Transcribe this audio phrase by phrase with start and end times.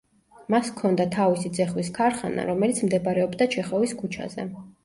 [0.53, 4.49] მას ჰქონდა თავისი ძეხვის ქარხანა, რომელიც მდებარეობდა ჩეხოვის ქუჩაზე.